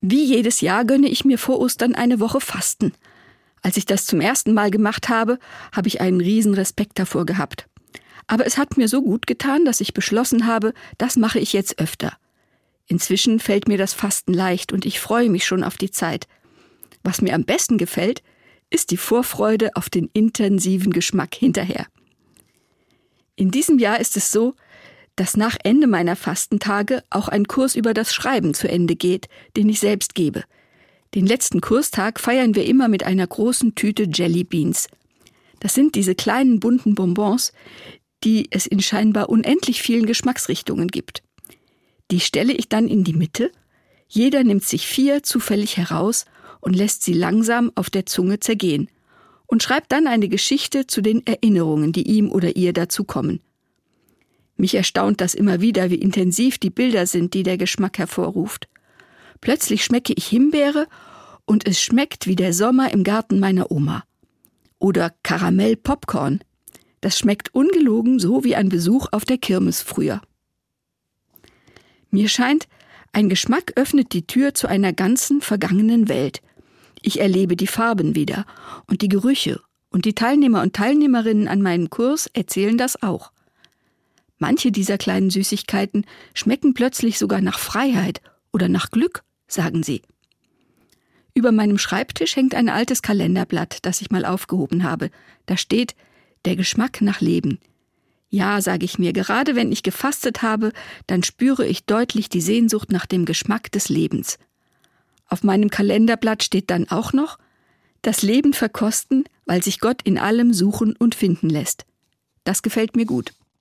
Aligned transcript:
Wie 0.00 0.24
jedes 0.24 0.60
Jahr 0.60 0.84
gönne 0.84 1.08
ich 1.08 1.24
mir 1.24 1.38
vor 1.38 1.58
Ostern 1.58 1.94
eine 1.94 2.20
Woche 2.20 2.40
Fasten. 2.40 2.92
Als 3.62 3.76
ich 3.76 3.86
das 3.86 4.06
zum 4.06 4.20
ersten 4.20 4.54
Mal 4.54 4.70
gemacht 4.70 5.08
habe, 5.08 5.38
habe 5.72 5.88
ich 5.88 6.00
einen 6.00 6.20
riesen 6.20 6.54
Respekt 6.54 6.98
davor 6.98 7.26
gehabt. 7.26 7.66
Aber 8.28 8.46
es 8.46 8.58
hat 8.58 8.76
mir 8.76 8.88
so 8.88 9.02
gut 9.02 9.26
getan, 9.26 9.64
dass 9.64 9.80
ich 9.80 9.94
beschlossen 9.94 10.46
habe, 10.46 10.72
das 10.98 11.16
mache 11.16 11.40
ich 11.40 11.52
jetzt 11.52 11.80
öfter. 11.80 12.16
Inzwischen 12.86 13.40
fällt 13.40 13.66
mir 13.66 13.78
das 13.78 13.92
Fasten 13.92 14.32
leicht 14.32 14.72
und 14.72 14.86
ich 14.86 15.00
freue 15.00 15.30
mich 15.30 15.44
schon 15.44 15.64
auf 15.64 15.76
die 15.76 15.90
Zeit. 15.90 16.28
Was 17.02 17.20
mir 17.20 17.34
am 17.34 17.44
besten 17.44 17.78
gefällt, 17.78 18.22
ist 18.70 18.90
die 18.90 18.96
Vorfreude 18.96 19.74
auf 19.74 19.90
den 19.90 20.10
intensiven 20.12 20.92
Geschmack 20.92 21.34
hinterher. 21.34 21.86
In 23.34 23.50
diesem 23.50 23.78
Jahr 23.78 24.00
ist 24.00 24.16
es 24.16 24.30
so, 24.30 24.54
dass 25.18 25.36
nach 25.36 25.56
Ende 25.64 25.88
meiner 25.88 26.14
Fastentage 26.14 27.02
auch 27.10 27.28
ein 27.28 27.48
Kurs 27.48 27.74
über 27.74 27.92
das 27.92 28.14
Schreiben 28.14 28.54
zu 28.54 28.68
Ende 28.68 28.94
geht, 28.94 29.28
den 29.56 29.68
ich 29.68 29.80
selbst 29.80 30.14
gebe. 30.14 30.44
Den 31.14 31.26
letzten 31.26 31.60
Kurstag 31.60 32.20
feiern 32.20 32.54
wir 32.54 32.66
immer 32.66 32.86
mit 32.86 33.02
einer 33.02 33.26
großen 33.26 33.74
Tüte 33.74 34.04
Jelly 34.12 34.44
Beans. 34.44 34.88
Das 35.58 35.74
sind 35.74 35.96
diese 35.96 36.14
kleinen 36.14 36.60
bunten 36.60 36.94
Bonbons, 36.94 37.52
die 38.22 38.46
es 38.50 38.66
in 38.66 38.80
scheinbar 38.80 39.28
unendlich 39.28 39.82
vielen 39.82 40.06
Geschmacksrichtungen 40.06 40.86
gibt. 40.86 41.22
Die 42.12 42.20
stelle 42.20 42.52
ich 42.52 42.68
dann 42.68 42.86
in 42.86 43.02
die 43.02 43.14
Mitte, 43.14 43.50
jeder 44.06 44.44
nimmt 44.44 44.64
sich 44.64 44.86
vier 44.86 45.24
zufällig 45.24 45.76
heraus 45.76 46.26
und 46.60 46.76
lässt 46.76 47.02
sie 47.02 47.12
langsam 47.12 47.72
auf 47.74 47.90
der 47.90 48.06
Zunge 48.06 48.38
zergehen 48.38 48.88
und 49.46 49.64
schreibt 49.64 49.90
dann 49.90 50.06
eine 50.06 50.28
Geschichte 50.28 50.86
zu 50.86 51.00
den 51.00 51.26
Erinnerungen, 51.26 51.92
die 51.92 52.08
ihm 52.08 52.30
oder 52.30 52.54
ihr 52.54 52.72
dazu 52.72 53.02
kommen. 53.02 53.40
Mich 54.58 54.74
erstaunt 54.74 55.20
das 55.20 55.34
immer 55.34 55.60
wieder, 55.60 55.88
wie 55.88 55.94
intensiv 55.94 56.58
die 56.58 56.68
Bilder 56.68 57.06
sind, 57.06 57.32
die 57.32 57.44
der 57.44 57.56
Geschmack 57.56 57.96
hervorruft. 57.96 58.68
Plötzlich 59.40 59.84
schmecke 59.84 60.12
ich 60.14 60.26
Himbeere 60.26 60.88
und 61.44 61.66
es 61.66 61.80
schmeckt 61.80 62.26
wie 62.26 62.34
der 62.34 62.52
Sommer 62.52 62.92
im 62.92 63.04
Garten 63.04 63.38
meiner 63.38 63.70
Oma. 63.70 64.02
Oder 64.80 65.14
Karamell-Popcorn. 65.22 66.40
Das 67.00 67.16
schmeckt 67.16 67.54
ungelogen 67.54 68.18
so 68.18 68.42
wie 68.42 68.56
ein 68.56 68.68
Besuch 68.68 69.06
auf 69.12 69.24
der 69.24 69.38
Kirmes 69.38 69.80
früher. 69.80 70.20
Mir 72.10 72.28
scheint, 72.28 72.66
ein 73.12 73.28
Geschmack 73.28 73.72
öffnet 73.76 74.12
die 74.12 74.26
Tür 74.26 74.54
zu 74.54 74.66
einer 74.66 74.92
ganzen 74.92 75.40
vergangenen 75.40 76.08
Welt. 76.08 76.42
Ich 77.00 77.20
erlebe 77.20 77.54
die 77.54 77.68
Farben 77.68 78.16
wieder 78.16 78.44
und 78.88 79.02
die 79.02 79.08
Gerüche, 79.08 79.60
und 79.90 80.04
die 80.04 80.14
Teilnehmer 80.14 80.62
und 80.62 80.74
Teilnehmerinnen 80.74 81.46
an 81.46 81.62
meinem 81.62 81.90
Kurs 81.90 82.28
erzählen 82.32 82.76
das 82.76 83.00
auch. 83.02 83.30
Manche 84.38 84.70
dieser 84.70 84.98
kleinen 84.98 85.30
Süßigkeiten 85.30 86.06
schmecken 86.32 86.74
plötzlich 86.74 87.18
sogar 87.18 87.40
nach 87.40 87.58
Freiheit 87.58 88.20
oder 88.52 88.68
nach 88.68 88.90
Glück, 88.90 89.22
sagen 89.46 89.82
sie. 89.82 90.02
Über 91.34 91.52
meinem 91.52 91.78
Schreibtisch 91.78 92.36
hängt 92.36 92.54
ein 92.54 92.68
altes 92.68 93.02
Kalenderblatt, 93.02 93.78
das 93.82 94.00
ich 94.00 94.10
mal 94.10 94.24
aufgehoben 94.24 94.82
habe. 94.82 95.10
Da 95.46 95.56
steht 95.56 95.94
der 96.44 96.56
Geschmack 96.56 97.00
nach 97.00 97.20
Leben. 97.20 97.58
Ja, 98.30 98.60
sage 98.60 98.84
ich 98.84 98.98
mir, 98.98 99.12
gerade 99.12 99.56
wenn 99.56 99.72
ich 99.72 99.82
gefastet 99.82 100.42
habe, 100.42 100.72
dann 101.06 101.22
spüre 101.22 101.66
ich 101.66 101.84
deutlich 101.86 102.28
die 102.28 102.40
Sehnsucht 102.40 102.92
nach 102.92 103.06
dem 103.06 103.24
Geschmack 103.24 103.72
des 103.72 103.88
Lebens. 103.88 104.38
Auf 105.28 105.42
meinem 105.42 105.70
Kalenderblatt 105.70 106.42
steht 106.42 106.70
dann 106.70 106.88
auch 106.88 107.12
noch 107.12 107.38
das 108.02 108.22
Leben 108.22 108.52
verkosten, 108.52 109.24
weil 109.46 109.62
sich 109.62 109.80
Gott 109.80 110.02
in 110.02 110.18
allem 110.18 110.52
suchen 110.52 110.94
und 110.96 111.14
finden 111.14 111.48
lässt. 111.48 111.84
Das 112.44 112.62
gefällt 112.62 112.96
mir 112.96 113.06
gut. 113.06 113.32